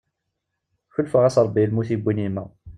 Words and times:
Kulfeɣ-as 0.93 1.35
Rebbi 1.45 1.59
i 1.63 1.69
lmut 1.69 1.89
yuwin 1.91 2.21
yemma. 2.23 2.45